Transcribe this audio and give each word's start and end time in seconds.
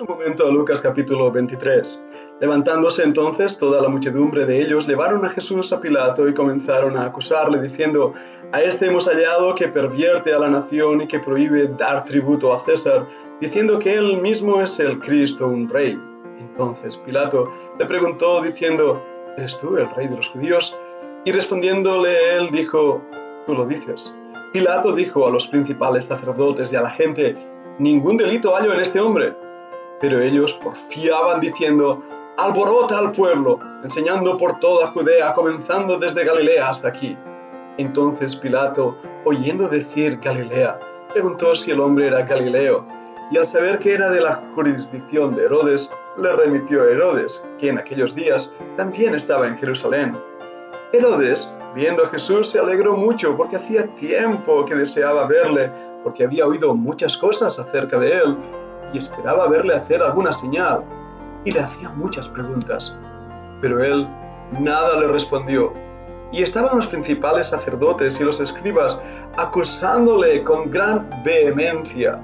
Un 0.00 0.06
momento 0.06 0.46
a 0.46 0.50
Lucas 0.52 0.80
capítulo 0.80 1.32
23. 1.32 2.06
Levantándose 2.40 3.02
entonces 3.02 3.58
toda 3.58 3.82
la 3.82 3.88
muchedumbre 3.88 4.46
de 4.46 4.62
ellos, 4.62 4.86
llevaron 4.86 5.24
a 5.24 5.30
Jesús 5.30 5.72
a 5.72 5.80
Pilato 5.80 6.28
y 6.28 6.34
comenzaron 6.34 6.96
a 6.96 7.06
acusarle, 7.06 7.60
diciendo, 7.60 8.14
a 8.52 8.62
este 8.62 8.86
hemos 8.86 9.08
hallado 9.08 9.56
que 9.56 9.66
pervierte 9.66 10.32
a 10.32 10.38
la 10.38 10.50
nación 10.50 11.02
y 11.02 11.08
que 11.08 11.18
prohíbe 11.18 11.66
dar 11.76 12.04
tributo 12.04 12.52
a 12.52 12.64
César, 12.64 13.08
diciendo 13.40 13.80
que 13.80 13.96
él 13.96 14.18
mismo 14.18 14.62
es 14.62 14.78
el 14.78 15.00
Cristo, 15.00 15.48
un 15.48 15.68
rey. 15.68 15.98
Entonces 16.38 16.96
Pilato 16.98 17.52
le 17.76 17.84
preguntó, 17.84 18.40
diciendo, 18.40 19.02
¿eres 19.36 19.58
tú 19.58 19.78
el 19.78 19.92
rey 19.96 20.06
de 20.06 20.16
los 20.16 20.28
judíos? 20.28 20.78
Y 21.24 21.32
respondiéndole 21.32 22.36
él 22.36 22.50
dijo, 22.52 23.02
tú 23.46 23.54
lo 23.54 23.66
dices. 23.66 24.16
Pilato 24.52 24.92
dijo 24.92 25.26
a 25.26 25.30
los 25.32 25.48
principales 25.48 26.04
sacerdotes 26.04 26.72
y 26.72 26.76
a 26.76 26.82
la 26.82 26.90
gente, 26.90 27.36
ningún 27.80 28.16
delito 28.16 28.54
hallo 28.54 28.72
en 28.72 28.80
este 28.80 29.00
hombre. 29.00 29.34
Pero 30.00 30.20
ellos 30.20 30.52
porfiaban 30.62 31.40
diciendo, 31.40 32.02
alborota 32.36 32.98
al 32.98 33.12
pueblo, 33.12 33.58
enseñando 33.82 34.38
por 34.38 34.60
toda 34.60 34.86
Judea, 34.88 35.34
comenzando 35.34 35.98
desde 35.98 36.24
Galilea 36.24 36.68
hasta 36.68 36.88
aquí. 36.88 37.16
Entonces 37.78 38.36
Pilato, 38.36 38.96
oyendo 39.24 39.68
decir 39.68 40.18
Galilea, 40.22 40.78
preguntó 41.12 41.56
si 41.56 41.72
el 41.72 41.80
hombre 41.80 42.06
era 42.08 42.22
Galileo, 42.22 42.84
y 43.30 43.36
al 43.36 43.46
saber 43.46 43.78
que 43.80 43.94
era 43.94 44.10
de 44.10 44.20
la 44.20 44.42
jurisdicción 44.54 45.34
de 45.34 45.44
Herodes, 45.44 45.90
le 46.16 46.32
remitió 46.32 46.82
a 46.82 46.86
Herodes, 46.90 47.44
que 47.58 47.68
en 47.68 47.78
aquellos 47.78 48.14
días 48.14 48.54
también 48.76 49.14
estaba 49.14 49.46
en 49.46 49.58
Jerusalén. 49.58 50.16
Herodes, 50.92 51.52
viendo 51.74 52.04
a 52.04 52.08
Jesús, 52.08 52.50
se 52.50 52.58
alegró 52.58 52.96
mucho 52.96 53.36
porque 53.36 53.56
hacía 53.56 53.86
tiempo 53.96 54.64
que 54.64 54.74
deseaba 54.74 55.26
verle, 55.26 55.70
porque 56.02 56.24
había 56.24 56.46
oído 56.46 56.74
muchas 56.74 57.16
cosas 57.16 57.58
acerca 57.58 57.98
de 57.98 58.12
él 58.12 58.36
y 58.92 58.98
esperaba 58.98 59.48
verle 59.48 59.74
hacer 59.74 60.02
alguna 60.02 60.32
señal 60.32 60.82
y 61.44 61.52
le 61.52 61.60
hacía 61.60 61.88
muchas 61.90 62.28
preguntas. 62.28 62.96
Pero 63.60 63.82
él 63.82 64.06
nada 64.60 65.00
le 65.00 65.08
respondió. 65.08 65.72
Y 66.30 66.42
estaban 66.42 66.76
los 66.76 66.86
principales 66.86 67.48
sacerdotes 67.48 68.20
y 68.20 68.24
los 68.24 68.40
escribas 68.40 68.98
acusándole 69.36 70.42
con 70.44 70.70
gran 70.70 71.08
vehemencia. 71.24 72.20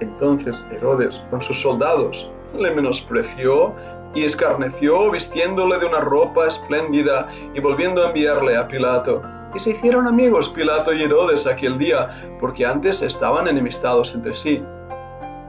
Entonces 0.00 0.66
Herodes, 0.70 1.24
con 1.30 1.42
sus 1.42 1.60
soldados, 1.60 2.30
le 2.54 2.70
menospreció 2.70 3.74
y 4.14 4.24
escarneció 4.24 5.10
vistiéndole 5.10 5.78
de 5.78 5.86
una 5.86 6.00
ropa 6.00 6.46
espléndida 6.46 7.28
y 7.54 7.60
volviendo 7.60 8.02
a 8.02 8.08
enviarle 8.08 8.56
a 8.56 8.66
Pilato. 8.66 9.22
Y 9.54 9.58
se 9.58 9.70
hicieron 9.70 10.06
amigos 10.06 10.48
Pilato 10.48 10.92
y 10.92 11.02
Herodes 11.02 11.46
aquel 11.46 11.78
día, 11.78 12.08
porque 12.40 12.64
antes 12.64 13.02
estaban 13.02 13.48
enemistados 13.48 14.14
entre 14.14 14.34
sí. 14.34 14.62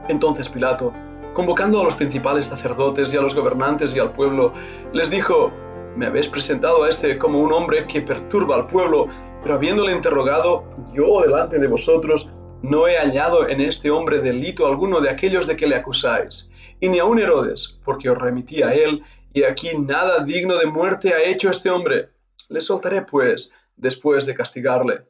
Entonces 0.08 0.48
Pilato, 0.48 0.92
convocando 1.34 1.80
a 1.80 1.84
los 1.84 1.94
principales 1.94 2.46
sacerdotes 2.46 3.12
y 3.12 3.16
a 3.16 3.22
los 3.22 3.34
gobernantes 3.34 3.94
y 3.94 3.98
al 3.98 4.12
pueblo, 4.12 4.52
les 4.92 5.10
dijo, 5.10 5.52
me 5.96 6.06
habéis 6.06 6.28
presentado 6.28 6.84
a 6.84 6.88
este 6.88 7.18
como 7.18 7.40
un 7.40 7.52
hombre 7.52 7.86
que 7.86 8.02
perturba 8.02 8.56
al 8.56 8.66
pueblo, 8.66 9.08
pero 9.42 9.54
habiéndole 9.54 9.92
interrogado, 9.92 10.64
yo 10.92 11.22
delante 11.22 11.58
de 11.58 11.66
vosotros 11.66 12.28
no 12.62 12.86
he 12.86 12.96
hallado 12.96 13.48
en 13.48 13.60
este 13.60 13.90
hombre 13.90 14.20
delito 14.20 14.66
alguno 14.66 15.00
de 15.00 15.10
aquellos 15.10 15.46
de 15.46 15.56
que 15.56 15.66
le 15.66 15.76
acusáis, 15.76 16.50
y 16.80 16.88
ni 16.88 16.98
aun 16.98 17.18
Herodes, 17.18 17.78
porque 17.84 18.10
os 18.10 18.18
remití 18.18 18.62
a 18.62 18.74
él, 18.74 19.02
y 19.32 19.44
aquí 19.44 19.70
nada 19.78 20.24
digno 20.24 20.58
de 20.58 20.66
muerte 20.66 21.14
ha 21.14 21.22
hecho 21.22 21.50
este 21.50 21.70
hombre. 21.70 22.08
Le 22.48 22.60
soltaré, 22.60 23.02
pues, 23.02 23.52
después 23.76 24.26
de 24.26 24.34
castigarle. 24.34 25.02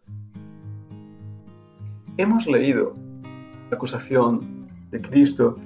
Hemos 2.16 2.46
leído 2.46 2.94
la 3.70 3.76
acusación 3.76 4.69
de 4.90 5.00
Cristo 5.00 5.56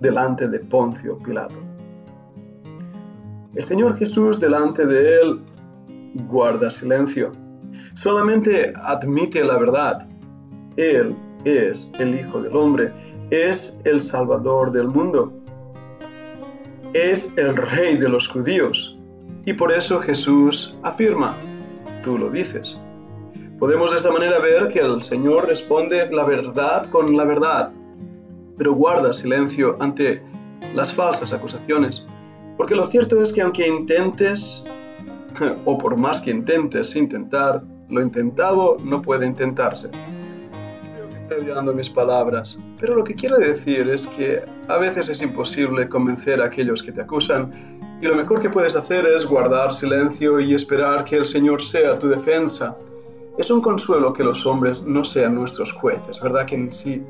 delante 0.00 0.48
de 0.48 0.58
Poncio 0.58 1.18
Pilato. 1.18 1.54
El 3.54 3.64
Señor 3.64 3.96
Jesús 3.98 4.38
delante 4.40 4.86
de 4.86 5.20
él 5.20 5.40
guarda 6.28 6.70
silencio. 6.70 7.32
Solamente 7.94 8.72
admite 8.76 9.44
la 9.44 9.58
verdad. 9.58 10.06
Él 10.76 11.14
es 11.44 11.90
el 11.98 12.18
Hijo 12.20 12.42
del 12.42 12.54
Hombre, 12.54 12.92
es 13.30 13.78
el 13.84 14.00
Salvador 14.00 14.72
del 14.72 14.88
mundo, 14.88 15.32
es 16.94 17.32
el 17.36 17.56
Rey 17.56 17.96
de 17.96 18.08
los 18.08 18.28
judíos. 18.28 18.96
Y 19.44 19.52
por 19.52 19.72
eso 19.72 20.00
Jesús 20.00 20.74
afirma, 20.82 21.34
tú 22.04 22.18
lo 22.18 22.30
dices. 22.30 22.78
Podemos 23.58 23.90
de 23.90 23.98
esta 23.98 24.12
manera 24.12 24.38
ver 24.38 24.68
que 24.68 24.80
el 24.80 25.02
Señor 25.02 25.46
responde 25.46 26.10
la 26.10 26.24
verdad 26.24 26.88
con 26.90 27.16
la 27.16 27.24
verdad 27.24 27.72
pero 28.60 28.74
guarda 28.74 29.10
silencio 29.14 29.78
ante 29.80 30.22
las 30.74 30.92
falsas 30.92 31.32
acusaciones. 31.32 32.06
Porque 32.58 32.74
lo 32.74 32.86
cierto 32.88 33.22
es 33.22 33.32
que 33.32 33.40
aunque 33.40 33.66
intentes, 33.66 34.62
o 35.64 35.78
por 35.78 35.96
más 35.96 36.20
que 36.20 36.30
intentes 36.30 36.94
intentar, 36.94 37.62
lo 37.88 38.02
intentado 38.02 38.76
no 38.84 39.00
puede 39.00 39.24
intentarse. 39.24 39.88
Creo 39.88 41.08
que 41.08 41.16
estoy 41.22 41.38
olvidando 41.38 41.72
mis 41.72 41.88
palabras, 41.88 42.58
pero 42.78 42.96
lo 42.96 43.02
que 43.02 43.14
quiero 43.14 43.38
decir 43.38 43.88
es 43.88 44.06
que 44.08 44.42
a 44.68 44.76
veces 44.76 45.08
es 45.08 45.22
imposible 45.22 45.88
convencer 45.88 46.42
a 46.42 46.44
aquellos 46.44 46.82
que 46.82 46.92
te 46.92 47.00
acusan 47.00 47.78
y 48.02 48.04
lo 48.04 48.14
mejor 48.14 48.42
que 48.42 48.50
puedes 48.50 48.76
hacer 48.76 49.06
es 49.06 49.24
guardar 49.24 49.72
silencio 49.72 50.38
y 50.38 50.52
esperar 50.52 51.06
que 51.06 51.16
el 51.16 51.26
Señor 51.26 51.64
sea 51.64 51.98
tu 51.98 52.08
defensa. 52.10 52.76
Es 53.38 53.50
un 53.50 53.62
consuelo 53.62 54.12
que 54.12 54.22
los 54.22 54.44
hombres 54.44 54.82
no 54.82 55.02
sean 55.02 55.34
nuestros 55.34 55.72
jueces, 55.72 56.20
¿verdad 56.20 56.44
que 56.44 56.56
en 56.56 56.70
sí 56.74 57.02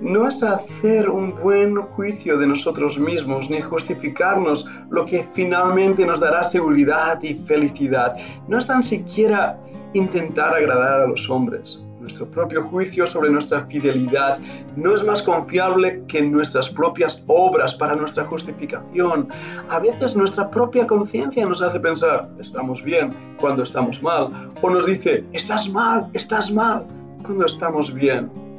no 0.00 0.26
es 0.26 0.42
hacer 0.42 1.10
un 1.10 1.34
buen 1.40 1.76
juicio 1.76 2.38
de 2.38 2.46
nosotros 2.46 2.98
mismos 2.98 3.50
ni 3.50 3.60
justificarnos 3.60 4.66
lo 4.90 5.04
que 5.04 5.26
finalmente 5.34 6.06
nos 6.06 6.20
dará 6.20 6.42
seguridad 6.42 7.22
y 7.22 7.34
felicidad. 7.34 8.16
No 8.48 8.58
es 8.58 8.66
tan 8.66 8.82
siquiera 8.82 9.58
intentar 9.92 10.54
agradar 10.54 11.02
a 11.02 11.06
los 11.06 11.28
hombres. 11.28 11.82
Nuestro 12.00 12.26
propio 12.26 12.64
juicio 12.64 13.06
sobre 13.06 13.28
nuestra 13.28 13.66
fidelidad 13.66 14.38
no 14.74 14.94
es 14.94 15.04
más 15.04 15.22
confiable 15.22 16.02
que 16.08 16.22
nuestras 16.22 16.70
propias 16.70 17.22
obras 17.26 17.74
para 17.74 17.94
nuestra 17.94 18.24
justificación. 18.24 19.28
A 19.68 19.78
veces 19.78 20.16
nuestra 20.16 20.50
propia 20.50 20.86
conciencia 20.86 21.44
nos 21.44 21.60
hace 21.60 21.78
pensar, 21.78 22.26
estamos 22.40 22.82
bien 22.82 23.12
cuando 23.38 23.64
estamos 23.64 24.02
mal, 24.02 24.30
o 24.62 24.70
nos 24.70 24.86
dice, 24.86 25.24
estás 25.34 25.68
mal, 25.68 26.08
estás 26.14 26.50
mal 26.50 26.86
cuando 27.22 27.44
estamos 27.44 27.92
bien. 27.92 28.49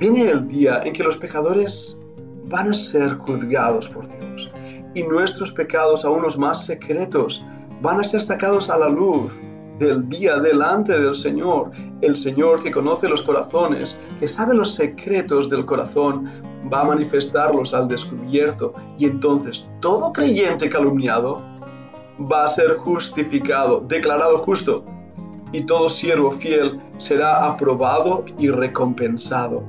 Viene 0.00 0.30
el 0.30 0.48
día 0.48 0.80
en 0.82 0.94
que 0.94 1.04
los 1.04 1.18
pecadores 1.18 2.00
van 2.46 2.72
a 2.72 2.74
ser 2.74 3.18
juzgados 3.18 3.86
por 3.86 4.08
Dios 4.08 4.50
y 4.94 5.02
nuestros 5.02 5.52
pecados, 5.52 6.06
aún 6.06 6.22
los 6.22 6.38
más 6.38 6.64
secretos, 6.64 7.44
van 7.82 8.00
a 8.00 8.04
ser 8.04 8.22
sacados 8.22 8.70
a 8.70 8.78
la 8.78 8.88
luz 8.88 9.38
del 9.78 10.08
día 10.08 10.40
delante 10.40 10.98
del 10.98 11.14
Señor. 11.14 11.72
El 12.00 12.16
Señor 12.16 12.62
que 12.62 12.72
conoce 12.72 13.10
los 13.10 13.20
corazones, 13.20 14.00
que 14.18 14.26
sabe 14.26 14.54
los 14.54 14.74
secretos 14.74 15.50
del 15.50 15.66
corazón, 15.66 16.30
va 16.72 16.80
a 16.80 16.84
manifestarlos 16.86 17.74
al 17.74 17.86
descubierto 17.86 18.72
y 18.96 19.04
entonces 19.04 19.68
todo 19.80 20.14
creyente 20.14 20.70
calumniado 20.70 21.42
va 22.20 22.46
a 22.46 22.48
ser 22.48 22.76
justificado, 22.78 23.84
declarado 23.86 24.38
justo 24.38 24.82
y 25.52 25.62
todo 25.62 25.88
siervo 25.88 26.30
fiel 26.30 26.80
será 26.98 27.46
aprobado 27.46 28.24
y 28.38 28.48
recompensado. 28.48 29.62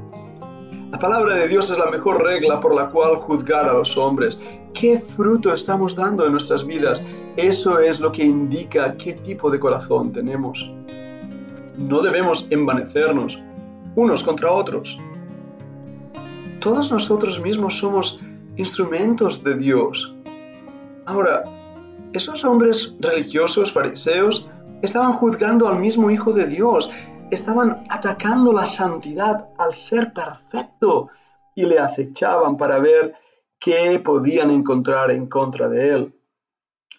La 0.91 0.99
palabra 0.99 1.35
de 1.35 1.47
Dios 1.47 1.69
es 1.69 1.77
la 1.77 1.89
mejor 1.89 2.21
regla 2.23 2.59
por 2.59 2.75
la 2.75 2.89
cual 2.89 3.15
juzgar 3.15 3.67
a 3.67 3.73
los 3.73 3.97
hombres. 3.97 4.39
¿Qué 4.73 4.99
fruto 4.99 5.53
estamos 5.53 5.95
dando 5.95 6.25
en 6.25 6.33
nuestras 6.33 6.65
vidas? 6.65 7.01
Eso 7.37 7.79
es 7.79 7.99
lo 7.99 8.11
que 8.11 8.25
indica 8.25 8.95
qué 8.97 9.13
tipo 9.13 9.49
de 9.49 9.59
corazón 9.59 10.11
tenemos. 10.11 10.69
No 11.77 12.01
debemos 12.01 12.45
envanecernos 12.49 13.39
unos 13.95 14.21
contra 14.21 14.51
otros. 14.51 14.97
Todos 16.59 16.91
nosotros 16.91 17.39
mismos 17.39 17.77
somos 17.77 18.19
instrumentos 18.57 19.43
de 19.43 19.55
Dios. 19.55 20.13
Ahora, 21.05 21.43
esos 22.13 22.43
hombres 22.43 22.93
religiosos, 22.99 23.71
fariseos, 23.71 24.47
estaban 24.81 25.13
juzgando 25.13 25.67
al 25.67 25.79
mismo 25.79 26.09
Hijo 26.09 26.33
de 26.33 26.47
Dios 26.47 26.89
estaban 27.31 27.85
atacando 27.89 28.51
la 28.51 28.65
santidad 28.65 29.47
al 29.57 29.73
ser 29.73 30.13
perfecto 30.13 31.09
y 31.55 31.65
le 31.65 31.79
acechaban 31.79 32.57
para 32.57 32.79
ver 32.79 33.15
qué 33.57 33.99
podían 33.99 34.51
encontrar 34.51 35.11
en 35.11 35.27
contra 35.27 35.69
de 35.69 35.89
él. 35.89 36.15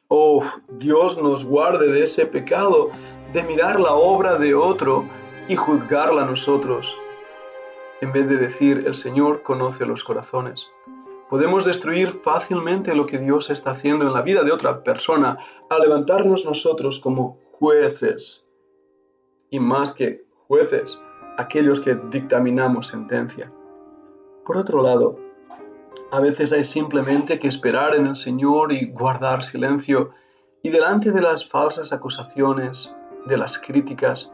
Oh, 0.09 0.43
Dios 0.69 1.23
nos 1.23 1.45
guarde 1.45 1.93
de 1.93 2.05
ese 2.05 2.27
pecado, 2.27 2.91
de 3.33 3.43
mirar 3.43 3.79
la 3.79 3.93
obra 3.93 4.37
de 4.37 4.55
otro 4.55 5.05
y 5.49 5.57
juzgarla 5.57 6.25
nosotros. 6.25 6.97
En 8.01 8.13
vez 8.13 8.29
de 8.29 8.37
decir, 8.37 8.85
el 8.87 8.95
Señor 8.95 9.43
conoce 9.43 9.87
los 9.87 10.03
corazones. 10.03 10.67
Podemos 11.29 11.65
destruir 11.65 12.21
fácilmente 12.23 12.95
lo 12.95 13.07
que 13.07 13.19
Dios 13.19 13.49
está 13.49 13.71
haciendo 13.71 14.07
en 14.07 14.13
la 14.13 14.23
vida 14.23 14.43
de 14.43 14.53
otra 14.53 14.83
persona 14.83 15.39
al 15.71 15.81
levantarnos 15.81 16.45
nosotros 16.45 16.99
como 16.99 17.42
jueces 17.63 18.45
y 19.49 19.61
más 19.61 19.95
que 19.95 20.25
jueces, 20.49 20.99
aquellos 21.39 21.81
que 21.81 21.95
dictaminamos 22.11 22.89
sentencia. 22.89 23.53
Por 24.45 24.57
otro 24.57 24.83
lado, 24.83 25.17
A 26.11 26.21
veces 26.21 26.53
hay 26.53 26.65
simplemente 26.65 27.39
que 27.39 27.49
esperar 27.49 27.95
en 27.95 28.07
el 28.07 28.17
Señor 28.17 28.73
y 28.73 28.91
guardar 28.91 29.45
silencio 29.45 30.11
y 30.63 30.71
delante 30.71 31.13
de 31.13 31.23
las 31.23 31.49
falsas 31.49 31.93
acusaciones, 31.93 32.95
de 33.27 33.37
las 33.37 33.59
críticas, 33.59 34.31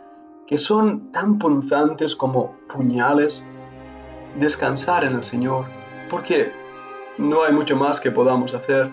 que 0.47 0.59
son 0.59 1.13
tan 1.13 1.39
punzantes 1.39 2.17
como 2.17 2.57
puñales, 2.73 3.45
descansar 4.41 5.05
en 5.05 5.13
el 5.13 5.25
Señor, 5.25 5.67
porque 6.11 6.51
no 7.19 7.45
hay 7.45 7.53
mucho 7.53 7.77
más 7.77 8.01
que 8.01 8.11
podamos 8.11 8.55
hacer. 8.55 8.91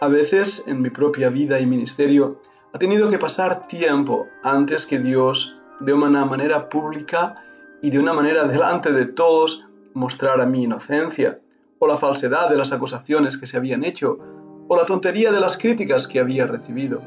A 0.00 0.08
veces 0.08 0.64
en 0.66 0.82
mi 0.82 0.90
propia 0.90 1.30
vida 1.30 1.60
y 1.60 1.66
ministerio 1.66 2.42
ha 2.74 2.78
tenido 2.78 3.10
que 3.10 3.18
pasar 3.18 3.66
tiempo 3.66 4.28
antes 4.42 4.86
que 4.86 4.98
Dios, 4.98 5.54
de 5.80 5.92
una 5.92 6.24
manera 6.24 6.70
pública 6.70 7.44
y 7.82 7.90
de 7.90 7.98
una 7.98 8.14
manera 8.14 8.44
delante 8.44 8.92
de 8.92 9.06
todos, 9.06 9.66
mostrara 9.92 10.46
mi 10.46 10.64
inocencia, 10.64 11.38
o 11.78 11.86
la 11.86 11.98
falsedad 11.98 12.48
de 12.48 12.56
las 12.56 12.72
acusaciones 12.72 13.36
que 13.36 13.46
se 13.46 13.58
habían 13.58 13.84
hecho, 13.84 14.18
o 14.68 14.76
la 14.76 14.86
tontería 14.86 15.32
de 15.32 15.40
las 15.40 15.58
críticas 15.58 16.06
que 16.06 16.20
había 16.20 16.46
recibido. 16.46 17.02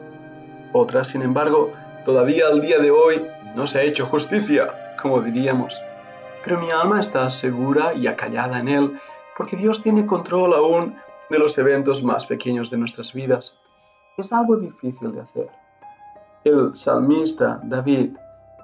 Otras, 0.72 1.08
sin 1.08 1.24
embargo, 1.24 1.74
todavía 2.04 2.48
al 2.48 2.62
día 2.62 2.78
de 2.78 2.92
hoy 2.92 3.26
no 3.56 3.66
se 3.66 3.80
ha 3.80 3.84
hecho 3.84 4.06
justicia, 4.06 4.96
como 5.02 5.22
diríamos. 5.22 5.74
Pero 6.44 6.60
mi 6.60 6.70
alma 6.70 7.00
está 7.00 7.28
segura 7.32 7.94
y 7.96 8.06
acallada 8.06 8.60
en 8.60 8.68
Él, 8.68 9.00
porque 9.36 9.58
Dios 9.58 9.82
tiene 9.82 10.06
control 10.06 10.54
aún 10.54 10.96
de 11.30 11.40
los 11.40 11.58
eventos 11.58 12.04
más 12.04 12.28
pequeños 12.28 12.70
de 12.70 12.78
nuestras 12.78 13.14
vidas. 13.14 13.58
Es 14.18 14.32
algo 14.32 14.56
difícil 14.56 15.12
de 15.12 15.22
hacer. 15.22 15.50
El 16.46 16.74
salmista 16.74 17.60
David, 17.64 18.12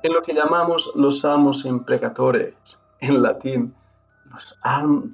en 0.04 0.14
lo 0.14 0.22
que 0.22 0.34
llamamos 0.34 0.92
los 0.96 1.20
salmos 1.20 1.66
imprecatores, 1.66 2.56
en 3.00 3.22
latín, 3.22 3.76
los 4.32 4.58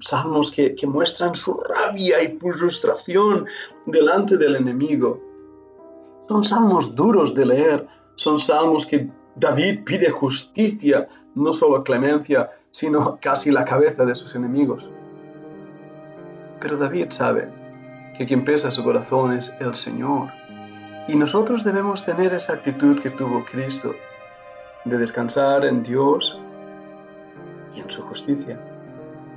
salmos 0.02 0.52
que, 0.52 0.76
que 0.76 0.86
muestran 0.86 1.34
su 1.34 1.56
rabia 1.56 2.22
y 2.22 2.38
frustración 2.38 3.48
delante 3.88 4.38
del 4.38 4.58
enemigo. 4.58 5.20
Son 6.28 6.44
salmos 6.44 6.94
duros 6.94 7.34
de 7.34 7.46
leer, 7.46 7.88
son 8.16 8.40
salmos 8.40 8.86
que 8.86 9.10
David 9.38 9.86
pide 9.86 10.12
justicia, 10.12 11.08
no 11.34 11.52
solo 11.52 11.84
clemencia, 11.84 12.52
sino 12.70 13.18
casi 13.20 13.50
la 13.50 13.66
cabeza 13.66 14.06
de 14.06 14.14
sus 14.14 14.36
enemigos. 14.36 14.88
Pero 16.60 16.78
David 16.78 17.08
sabe 17.10 17.67
que 18.18 18.26
quien 18.26 18.44
pesa 18.44 18.72
su 18.72 18.84
corazón 18.84 19.34
es 19.34 19.56
el 19.60 19.76
Señor. 19.76 20.30
Y 21.08 21.16
nosotros 21.16 21.64
debemos 21.64 22.04
tener 22.04 22.34
esa 22.34 22.54
actitud 22.54 23.00
que 23.00 23.12
tuvo 23.12 23.46
Cristo, 23.46 23.94
de 24.86 24.98
descansar 24.98 25.66
en 25.66 25.84
Dios 25.84 26.40
y 27.76 27.80
en 27.80 27.90
su 27.90 28.02
justicia. 28.04 28.60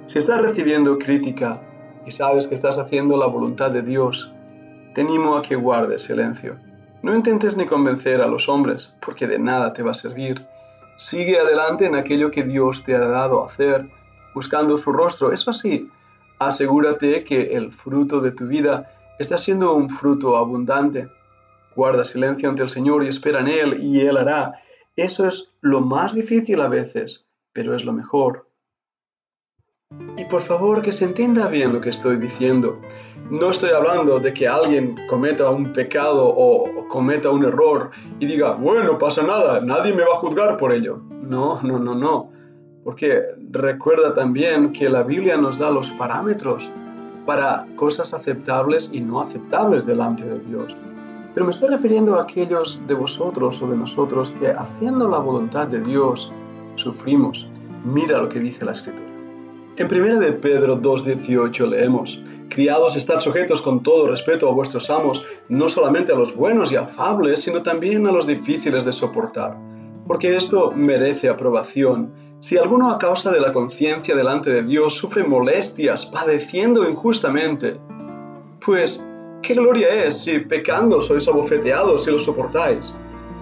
Si 0.07 0.19
estás 0.19 0.41
recibiendo 0.41 0.99
crítica 0.99 1.61
y 2.07 2.11
sabes 2.11 2.49
que 2.49 2.55
estás 2.55 2.79
haciendo 2.79 3.17
la 3.17 3.27
voluntad 3.27 3.71
de 3.71 3.83
Dios, 3.83 4.33
te 4.95 5.03
animo 5.03 5.37
a 5.37 5.43
que 5.43 5.55
guardes 5.55 6.03
silencio. 6.03 6.57
No 7.03 7.15
intentes 7.15 7.57
ni 7.57 7.67
convencer 7.67 8.21
a 8.21 8.27
los 8.27 8.49
hombres, 8.49 8.97
porque 9.01 9.27
de 9.27 9.39
nada 9.39 9.73
te 9.73 9.83
va 9.83 9.93
a 9.93 9.95
servir. 9.95 10.45
Sigue 10.97 11.39
adelante 11.39 11.87
en 11.87 11.95
aquello 11.95 12.31
que 12.31 12.43
Dios 12.43 12.83
te 12.85 12.95
ha 12.95 13.01
dado 13.01 13.43
a 13.43 13.47
hacer, 13.47 13.87
buscando 14.35 14.77
su 14.77 14.93
rostro. 14.93 15.33
Eso 15.33 15.53
sí, 15.53 15.89
asegúrate 16.41 17.23
que 17.23 17.55
el 17.55 17.71
fruto 17.71 18.21
de 18.21 18.33
tu 18.33 18.47
vida 18.47 18.91
está 19.19 19.39
siendo 19.39 19.75
un 19.75 19.91
fruto 19.91 20.37
abundante. 20.37 21.09
Guarda 21.77 22.05
silencio 22.05 22.49
ante 22.49 22.63
el 22.63 22.71
Señor 22.71 23.05
y 23.05 23.09
espera 23.09 23.41
en 23.41 23.49
Él, 23.49 23.83
y 23.83 24.01
Él 24.01 24.17
hará. 24.17 24.55
Eso 24.97 25.27
es 25.27 25.53
lo 25.61 25.83
más 25.83 26.15
difícil 26.15 26.61
a 26.63 26.69
veces, 26.69 27.27
pero 27.53 27.77
es 27.77 27.85
lo 27.85 27.93
mejor. 27.93 28.49
Y 30.17 30.25
por 30.25 30.43
favor 30.43 30.83
que 30.83 30.93
se 30.93 31.05
entienda 31.05 31.49
bien 31.49 31.73
lo 31.73 31.81
que 31.81 31.91
estoy 31.91 32.17
diciendo. 32.17 32.81
No 33.31 33.51
estoy 33.51 33.71
hablando 33.71 34.19
de 34.19 34.33
que 34.33 34.49
alguien 34.49 34.97
cometa 35.09 35.51
un 35.51 35.73
pecado 35.73 36.27
o 36.27 36.89
cometa 36.89 37.31
un 37.31 37.45
error 37.45 37.91
y 38.19 38.27
diga, 38.27 38.53
bueno, 38.53 38.99
pasa 38.99 39.23
nada, 39.23 39.61
nadie 39.61 39.93
me 39.93 40.05
va 40.05 40.15
a 40.15 40.19
juzgar 40.19 40.57
por 40.57 40.73
ello. 40.73 41.03
No, 41.23 41.61
no, 41.63 41.79
no, 41.79 41.95
no. 41.95 42.33
Porque 42.91 43.23
recuerda 43.53 44.13
también 44.15 44.73
que 44.73 44.89
la 44.89 45.05
Biblia 45.05 45.37
nos 45.37 45.57
da 45.61 45.71
los 45.71 45.93
parámetros 45.93 46.69
para 47.25 47.65
cosas 47.77 48.13
aceptables 48.13 48.91
y 48.93 49.01
no 49.01 49.21
aceptables 49.21 49.87
delante 49.87 50.25
de 50.25 50.41
Dios. 50.41 50.77
Pero 51.33 51.47
me 51.47 51.53
estoy 51.53 51.69
refiriendo 51.69 52.19
a 52.19 52.23
aquellos 52.23 52.81
de 52.89 52.95
vosotros 52.95 53.63
o 53.63 53.69
de 53.69 53.77
nosotros 53.77 54.35
que 54.41 54.49
haciendo 54.49 55.09
la 55.09 55.19
voluntad 55.19 55.69
de 55.69 55.81
Dios 55.81 56.33
sufrimos. 56.75 57.47
Mira 57.85 58.23
lo 58.23 58.29
que 58.29 58.41
dice 58.41 58.65
la 58.65 58.73
Escritura. 58.73 59.07
En 59.77 59.87
1 59.87 60.19
de 60.19 60.33
Pedro 60.33 60.83
2.18 60.83 61.69
leemos, 61.69 62.21
Criados, 62.49 62.97
estad 62.97 63.21
sujetos 63.21 63.63
con 63.63 63.85
todo 63.85 64.09
respeto 64.09 64.49
a 64.49 64.53
vuestros 64.53 64.91
amos, 64.91 65.25
no 65.49 65.69
solamente 65.69 66.11
a 66.11 66.17
los 66.17 66.35
buenos 66.35 66.73
y 66.73 66.77
afables, 66.77 67.43
sino 67.43 67.63
también 67.63 68.09
a 68.09 68.11
los 68.11 68.27
difíciles 68.27 68.85
de 68.85 68.93
soportar, 68.93 69.57
porque 70.09 70.35
esto 70.35 70.73
merece 70.73 71.29
aprobación. 71.29 72.29
Si 72.41 72.57
alguno 72.57 72.91
a 72.91 72.99
causa 72.99 73.31
de 73.31 73.39
la 73.39 73.53
conciencia 73.53 74.17
delante 74.17 74.49
de 74.49 74.63
Dios 74.63 74.95
sufre 74.95 75.23
molestias, 75.23 76.07
padeciendo 76.07 76.89
injustamente, 76.89 77.79
pues, 78.65 79.07
¿qué 79.43 79.53
gloria 79.53 80.07
es 80.07 80.23
si 80.23 80.39
pecando 80.39 81.03
sois 81.03 81.29
abofeteados 81.29 82.09
y 82.09 82.13
lo 82.13 82.19
soportáis? 82.19 82.95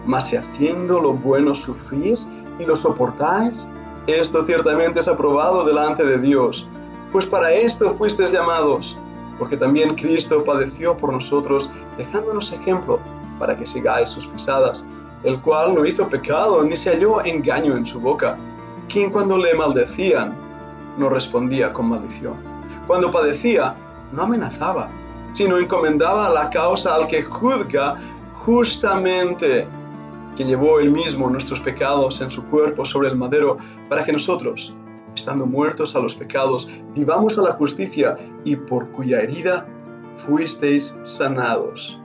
Mas 0.05 0.29
si 0.29 0.37
haciendo 0.37 0.99
lo 0.99 1.12
bueno 1.12 1.55
sufrís 1.55 2.27
y 2.59 2.65
lo 2.65 2.75
soportáis, 2.75 3.69
esto 4.09 4.45
ciertamente 4.45 4.99
es 4.99 5.06
aprobado 5.06 5.65
delante 5.65 6.05
de 6.05 6.19
Dios, 6.19 6.67
pues 7.12 7.25
para 7.25 7.53
esto 7.53 7.95
fuisteis 7.95 8.33
llamados, 8.33 8.97
porque 9.39 9.56
también 9.56 9.95
Cristo 9.95 10.43
padeció 10.43 10.97
por 10.97 11.12
nosotros, 11.12 11.71
dejándonos 11.97 12.53
ejemplo 12.53 12.99
para 13.39 13.56
que 13.56 13.65
sigáis 13.65 14.09
sus 14.09 14.27
pisadas, 14.27 14.85
el 15.23 15.41
cual 15.43 15.77
no 15.77 15.87
hizo 15.87 16.09
pecado 16.09 16.65
ni 16.65 16.77
se 16.77 16.91
halló 16.91 17.25
engaño 17.25 17.77
en 17.77 17.87
su 17.87 18.00
boca, 18.00 18.37
quien 18.88 19.11
cuando 19.11 19.37
le 19.37 19.55
maldecían 19.55 20.35
no 20.96 21.08
respondía 21.08 21.73
con 21.73 21.90
maldición. 21.90 22.37
Cuando 22.87 23.11
padecía, 23.11 23.75
no 24.12 24.23
amenazaba, 24.23 24.88
sino 25.32 25.58
encomendaba 25.58 26.31
la 26.31 26.50
causa 26.50 26.94
al 26.94 27.06
que 27.06 27.23
juzga 27.23 27.96
justamente 28.44 29.67
que 30.37 30.44
llevó 30.44 30.79
él 30.79 30.90
mismo 30.90 31.29
nuestros 31.29 31.61
pecados 31.61 32.20
en 32.20 32.31
su 32.31 32.44
cuerpo 32.44 32.85
sobre 32.85 33.08
el 33.08 33.17
madero, 33.17 33.58
para 33.88 34.05
que 34.05 34.12
nosotros, 34.12 34.73
estando 35.14 35.44
muertos 35.44 35.96
a 35.96 35.99
los 35.99 36.14
pecados, 36.14 36.70
vivamos 36.94 37.37
a 37.38 37.43
la 37.43 37.52
justicia 37.52 38.17
y 38.44 38.55
por 38.55 38.88
cuya 38.93 39.20
herida 39.20 39.67
fuisteis 40.25 40.97
sanados. 41.02 41.99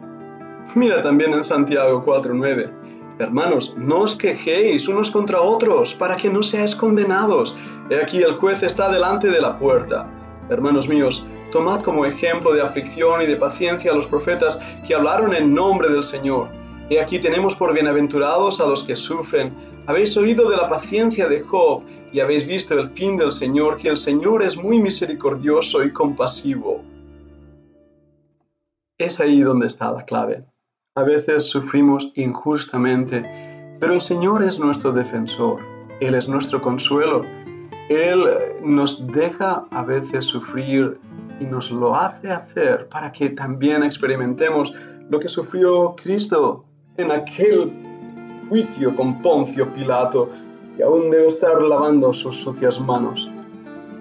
Mira 0.73 1.03
también 1.03 1.33
en 1.33 1.43
Santiago 1.43 2.03
4:9. 2.03 2.82
Hermanos, 3.19 3.75
no 3.77 3.99
os 3.99 4.15
quejéis 4.15 4.87
unos 4.87 5.11
contra 5.11 5.39
otros, 5.39 5.93
para 5.93 6.17
que 6.17 6.29
no 6.29 6.41
seáis 6.41 6.75
condenados. 6.75 7.55
He 7.89 8.01
aquí 8.01 8.23
el 8.23 8.33
juez 8.35 8.63
está 8.63 8.91
delante 8.91 9.29
de 9.29 9.39
la 9.39 9.59
puerta. 9.59 10.07
Hermanos 10.49 10.87
míos, 10.87 11.23
tomad 11.51 11.81
como 11.81 12.05
ejemplo 12.05 12.53
de 12.53 12.61
aflicción 12.61 13.21
y 13.21 13.27
de 13.27 13.35
paciencia 13.35 13.91
a 13.91 13.95
los 13.95 14.07
profetas 14.07 14.59
que 14.87 14.95
hablaron 14.95 15.35
en 15.35 15.53
nombre 15.53 15.89
del 15.89 16.03
Señor. 16.03 16.47
Y 16.89 16.97
aquí 16.97 17.19
tenemos 17.19 17.55
por 17.55 17.73
bienaventurados 17.73 18.59
a 18.59 18.65
los 18.65 18.83
que 18.83 18.95
sufren. 18.95 19.53
Habéis 19.85 20.17
oído 20.17 20.49
de 20.49 20.57
la 20.57 20.67
paciencia 20.67 21.27
de 21.29 21.41
Job 21.41 21.83
y 22.11 22.19
habéis 22.19 22.47
visto 22.47 22.77
el 22.79 22.89
fin 22.89 23.17
del 23.17 23.31
Señor, 23.31 23.77
que 23.77 23.89
el 23.89 23.97
Señor 23.97 24.41
es 24.41 24.57
muy 24.57 24.79
misericordioso 24.79 25.83
y 25.83 25.91
compasivo. 25.91 26.81
Es 28.97 29.19
ahí 29.19 29.41
donde 29.41 29.67
está 29.67 29.91
la 29.91 30.03
clave. 30.03 30.45
A 30.95 31.01
veces 31.01 31.45
sufrimos 31.45 32.11
injustamente, 32.13 33.23
pero 33.79 33.95
el 33.95 34.01
Señor 34.01 34.43
es 34.43 34.59
nuestro 34.59 34.91
defensor, 34.91 35.59
Él 35.99 36.13
es 36.13 36.29
nuestro 36.29 36.61
consuelo. 36.61 37.23
Él 37.89 38.23
nos 38.63 39.03
deja 39.07 39.65
a 39.71 39.81
veces 39.81 40.25
sufrir 40.25 40.99
y 41.39 41.45
nos 41.45 41.71
lo 41.71 41.95
hace 41.95 42.29
hacer 42.29 42.87
para 42.89 43.11
que 43.11 43.31
también 43.31 43.81
experimentemos 43.81 44.71
lo 45.09 45.19
que 45.19 45.27
sufrió 45.29 45.95
Cristo 45.95 46.63
en 46.97 47.09
aquel 47.09 47.71
juicio 48.47 48.95
con 48.95 49.19
Poncio 49.23 49.73
Pilato 49.73 50.29
y 50.77 50.83
aún 50.83 51.09
debe 51.09 51.25
estar 51.25 51.59
lavando 51.59 52.13
sus 52.13 52.35
sucias 52.35 52.79
manos. 52.79 53.27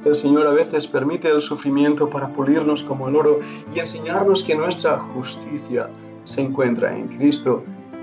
El 0.05 0.15
Señor 0.15 0.47
a 0.47 0.53
veces 0.53 0.87
permite 0.87 1.31
el 1.31 1.41
sufrimiento 1.41 2.11
para 2.11 2.29
pulirnos 2.29 2.83
como 2.83 3.09
el 3.09 3.17
oro 3.17 3.41
y 3.75 3.79
enseñarnos 3.79 4.43
que 4.43 4.55
nuestra 4.55 4.99
justicia 4.99 5.89
se 6.25 6.41
encuentra 6.41 6.97
en 6.97 7.09
Cristo 7.09 7.63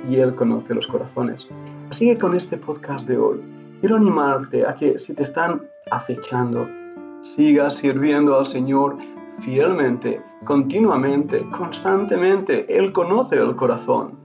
y 0.10 0.16
Él 0.16 0.36
conoce 0.36 0.74
los 0.74 0.88
corazones. 0.88 1.48
Así 1.90 2.08
que 2.08 2.18
con 2.18 2.36
este 2.36 2.58
podcast 2.58 3.08
de 3.08 3.18
hoy, 3.18 3.42
quiero 3.80 3.98
animarte 3.98 4.66
a 4.66 4.76
que 4.76 4.98
si 5.00 5.14
te 5.14 5.24
están 5.24 5.62
acechando, 5.92 6.68
sigas 7.22 7.76
sirviendo 7.76 8.38
al 8.38 8.48
Señor 8.48 8.98
fielmente, 9.40 10.22
continuamente, 10.46 11.46
constantemente. 11.50 12.66
Él 12.70 12.92
conoce 12.92 13.38
el 13.38 13.56
corazón 13.56 14.20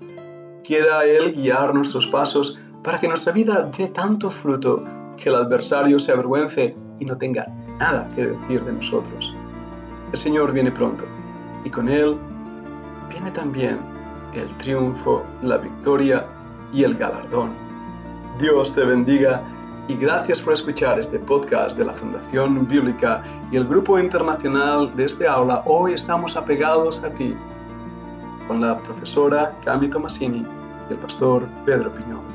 quiera 0.64 1.04
Él 1.04 1.34
guiar 1.34 1.74
nuestros 1.74 2.06
pasos 2.08 2.58
para 2.82 2.98
que 2.98 3.06
nuestra 3.06 3.32
vida 3.32 3.70
dé 3.76 3.88
tanto 3.88 4.30
fruto 4.30 4.82
que 5.16 5.28
el 5.28 5.36
adversario 5.36 5.98
se 6.00 6.12
avergüence 6.12 6.74
y 6.98 7.04
no 7.04 7.16
tenga 7.16 7.46
nada 7.78 8.10
que 8.14 8.26
decir 8.26 8.64
de 8.64 8.72
nosotros. 8.72 9.34
El 10.12 10.18
Señor 10.18 10.52
viene 10.52 10.72
pronto 10.72 11.04
y 11.64 11.70
con 11.70 11.88
Él 11.88 12.16
también 13.30 13.78
el 14.32 14.48
triunfo, 14.58 15.22
la 15.42 15.58
victoria 15.58 16.26
y 16.72 16.84
el 16.84 16.94
galardón. 16.94 17.52
Dios 18.38 18.74
te 18.74 18.84
bendiga 18.84 19.42
y 19.86 19.96
gracias 19.96 20.40
por 20.40 20.54
escuchar 20.54 20.98
este 20.98 21.18
podcast 21.18 21.76
de 21.76 21.84
la 21.84 21.92
Fundación 21.92 22.66
Bíblica 22.66 23.22
y 23.52 23.56
el 23.56 23.66
Grupo 23.66 23.98
Internacional 23.98 24.94
de 24.96 25.04
este 25.04 25.26
aula. 25.28 25.62
Hoy 25.66 25.92
estamos 25.92 26.36
apegados 26.36 27.02
a 27.04 27.10
ti 27.10 27.34
con 28.48 28.60
la 28.60 28.78
profesora 28.80 29.54
Cami 29.64 29.88
Tomasini 29.88 30.44
y 30.88 30.92
el 30.92 30.98
pastor 30.98 31.46
Pedro 31.64 31.92
Piñón. 31.92 32.33